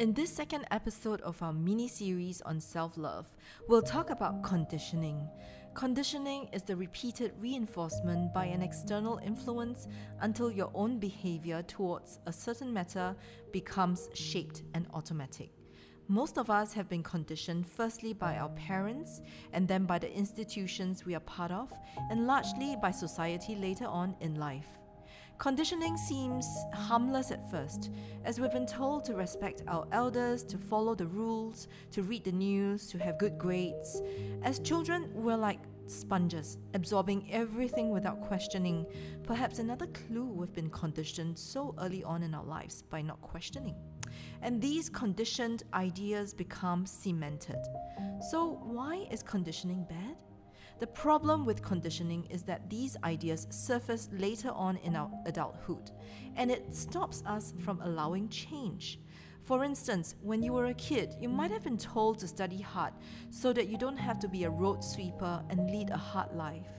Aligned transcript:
In 0.00 0.14
this 0.14 0.32
second 0.32 0.64
episode 0.70 1.20
of 1.20 1.42
our 1.42 1.52
mini 1.52 1.86
series 1.86 2.40
on 2.46 2.58
self 2.58 2.96
love, 2.96 3.26
we'll 3.68 3.82
talk 3.82 4.08
about 4.08 4.42
conditioning. 4.42 5.28
Conditioning 5.74 6.48
is 6.54 6.62
the 6.62 6.74
repeated 6.74 7.34
reinforcement 7.38 8.32
by 8.32 8.46
an 8.46 8.62
external 8.62 9.18
influence 9.18 9.88
until 10.22 10.50
your 10.50 10.70
own 10.72 10.98
behavior 10.98 11.62
towards 11.68 12.18
a 12.24 12.32
certain 12.32 12.72
matter 12.72 13.14
becomes 13.52 14.08
shaped 14.14 14.62
and 14.72 14.86
automatic. 14.94 15.50
Most 16.08 16.38
of 16.38 16.48
us 16.48 16.72
have 16.72 16.88
been 16.88 17.02
conditioned 17.02 17.66
firstly 17.66 18.14
by 18.14 18.38
our 18.38 18.48
parents 18.48 19.20
and 19.52 19.68
then 19.68 19.84
by 19.84 19.98
the 19.98 20.10
institutions 20.16 21.04
we 21.04 21.14
are 21.14 21.20
part 21.20 21.50
of, 21.50 21.70
and 22.10 22.26
largely 22.26 22.74
by 22.80 22.90
society 22.90 23.54
later 23.54 23.84
on 23.84 24.16
in 24.20 24.36
life. 24.36 24.80
Conditioning 25.40 25.96
seems 25.96 26.46
harmless 26.74 27.30
at 27.30 27.50
first, 27.50 27.88
as 28.26 28.38
we've 28.38 28.52
been 28.52 28.66
told 28.66 29.06
to 29.06 29.14
respect 29.14 29.62
our 29.68 29.88
elders, 29.90 30.42
to 30.42 30.58
follow 30.58 30.94
the 30.94 31.06
rules, 31.06 31.66
to 31.92 32.02
read 32.02 32.24
the 32.24 32.32
news, 32.32 32.88
to 32.88 32.98
have 32.98 33.16
good 33.16 33.38
grades. 33.38 34.02
As 34.42 34.58
children, 34.58 35.08
we're 35.14 35.38
like 35.38 35.60
sponges, 35.86 36.58
absorbing 36.74 37.26
everything 37.32 37.88
without 37.88 38.20
questioning. 38.20 38.84
Perhaps 39.22 39.60
another 39.60 39.86
clue 39.86 40.26
we've 40.26 40.52
been 40.52 40.68
conditioned 40.68 41.38
so 41.38 41.74
early 41.80 42.04
on 42.04 42.22
in 42.22 42.34
our 42.34 42.44
lives 42.44 42.82
by 42.82 43.00
not 43.00 43.18
questioning. 43.22 43.76
And 44.42 44.60
these 44.60 44.90
conditioned 44.90 45.62
ideas 45.72 46.34
become 46.34 46.84
cemented. 46.84 47.64
So, 48.30 48.60
why 48.62 49.06
is 49.10 49.22
conditioning 49.22 49.86
bad? 49.88 50.18
The 50.80 50.86
problem 50.86 51.44
with 51.44 51.60
conditioning 51.60 52.24
is 52.30 52.42
that 52.44 52.70
these 52.70 52.96
ideas 53.04 53.46
surface 53.50 54.08
later 54.12 54.50
on 54.50 54.78
in 54.78 54.96
our 54.96 55.10
adulthood, 55.26 55.90
and 56.36 56.50
it 56.50 56.74
stops 56.74 57.22
us 57.26 57.52
from 57.60 57.82
allowing 57.82 58.30
change. 58.30 58.98
For 59.44 59.62
instance, 59.62 60.14
when 60.22 60.42
you 60.42 60.54
were 60.54 60.66
a 60.66 60.74
kid, 60.74 61.16
you 61.20 61.28
might 61.28 61.50
have 61.50 61.64
been 61.64 61.76
told 61.76 62.18
to 62.20 62.28
study 62.28 62.62
hard 62.62 62.94
so 63.28 63.52
that 63.52 63.68
you 63.68 63.76
don't 63.76 63.98
have 63.98 64.18
to 64.20 64.28
be 64.28 64.44
a 64.44 64.50
road 64.50 64.82
sweeper 64.82 65.44
and 65.50 65.70
lead 65.70 65.90
a 65.90 65.98
hard 65.98 66.32
life. 66.32 66.70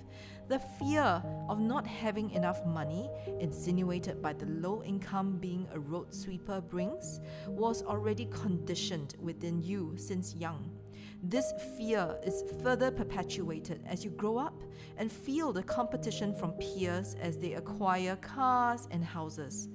The 0.47 0.58
fear 0.58 1.21
of 1.47 1.59
not 1.59 1.86
having 1.86 2.31
enough 2.31 2.65
money, 2.65 3.08
insinuated 3.39 4.19
by 4.19 4.33
the 4.33 4.47
low 4.47 4.81
income 4.81 5.38
being 5.38 5.67
a 5.71 5.80
road 5.80 6.11
sweeper 6.11 6.59
brings, 6.59 7.19
was 7.47 7.83
already 7.83 8.25
conditioned 8.31 9.13
within 9.19 9.61
you 9.61 9.93
since 9.95 10.33
young. 10.33 10.80
This 11.23 11.53
fear 11.77 12.17
is 12.23 12.44
further 12.64 12.89
perpetuated 12.89 13.83
as 13.86 14.03
you 14.03 14.09
grow 14.09 14.38
up 14.38 14.64
and 14.97 15.11
feel 15.11 15.53
the 15.53 15.61
competition 15.61 16.33
from 16.33 16.53
peers 16.53 17.16
as 17.22 17.38
they 17.38 17.53
acquire 17.53 18.16
cars 18.16 18.88
and 18.89 19.03
houses. 19.03 19.69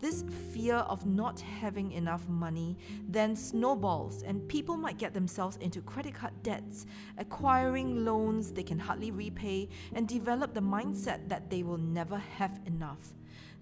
This 0.00 0.24
fear 0.52 0.76
of 0.76 1.06
not 1.06 1.38
having 1.38 1.92
enough 1.92 2.28
money 2.28 2.76
then 3.08 3.36
snowballs, 3.36 4.24
and 4.24 4.48
people 4.48 4.76
might 4.76 4.98
get 4.98 5.14
themselves 5.14 5.58
into 5.58 5.80
credit 5.82 6.14
card 6.14 6.32
debts, 6.42 6.86
acquiring 7.18 8.04
loans 8.04 8.50
they 8.50 8.62
can 8.64 8.78
hardly 8.78 9.12
repay, 9.12 9.68
and 9.94 10.08
develop 10.08 10.54
the 10.54 10.60
mindset 10.60 11.28
that 11.28 11.50
they 11.50 11.62
will 11.62 11.78
never 11.78 12.18
have 12.18 12.58
enough. 12.66 13.12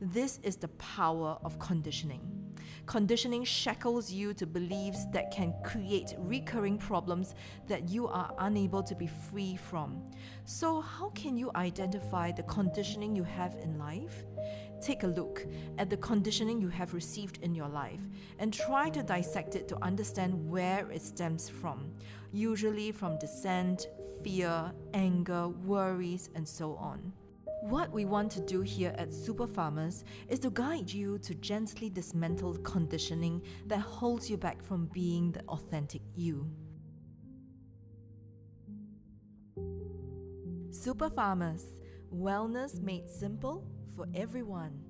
This 0.01 0.39
is 0.43 0.57
the 0.57 0.69
power 0.69 1.39
of 1.45 1.59
conditioning. 1.59 2.39
Conditioning 2.87 3.45
shackles 3.45 4.11
you 4.11 4.33
to 4.35 4.47
beliefs 4.47 5.05
that 5.13 5.31
can 5.31 5.53
create 5.63 6.15
recurring 6.19 6.79
problems 6.79 7.35
that 7.67 7.89
you 7.89 8.09
are 8.09 8.33
unable 8.39 8.83
to 8.83 8.95
be 8.95 9.07
free 9.07 9.57
from. 9.57 10.03
So, 10.45 10.81
how 10.81 11.11
can 11.11 11.37
you 11.37 11.51
identify 11.55 12.33
the 12.33 12.45
conditioning 12.45 13.15
you 13.15 13.25
have 13.25 13.57
in 13.57 13.79
life? 13.79 14.25
Take 14.81 15.03
a 15.03 15.09
look 15.09 15.45
at 15.77 15.91
the 15.91 15.97
conditioning 15.97 16.61
you 16.61 16.69
have 16.69 16.95
received 16.95 17.39
in 17.43 17.55
your 17.55 17.69
life 17.69 18.01
and 18.39 18.55
try 18.55 18.89
to 18.91 19.03
dissect 19.03 19.57
it 19.57 19.69
to 19.69 19.85
understand 19.85 20.49
where 20.49 20.91
it 20.91 21.03
stems 21.03 21.49
from, 21.49 21.93
usually 22.33 22.93
from 22.93 23.19
dissent, 23.19 23.89
fear, 24.23 24.73
anger, 24.95 25.49
worries, 25.49 26.31
and 26.34 26.47
so 26.47 26.77
on. 26.77 27.12
What 27.61 27.93
we 27.93 28.05
want 28.05 28.31
to 28.33 28.41
do 28.41 28.61
here 28.61 28.95
at 28.97 29.13
Super 29.13 29.47
Farmers 29.47 30.05
is 30.29 30.39
to 30.41 30.51
guide 30.51 30.91
you 30.91 31.19
to 31.19 31.35
gently 31.35 31.91
dismantle 31.91 32.57
conditioning 32.59 33.43
that 33.67 33.81
holds 33.81 34.31
you 34.31 34.37
back 34.37 34.63
from 34.63 34.87
being 34.93 35.33
the 35.33 35.43
authentic 35.49 36.03
you. 36.15 36.49
Super 40.71 41.11
Farmers 41.11 41.65
Wellness 42.15 42.81
made 42.81 43.11
simple 43.11 43.67
for 43.95 44.07
everyone. 44.15 44.88